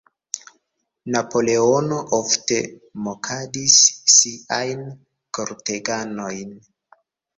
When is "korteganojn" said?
5.39-6.61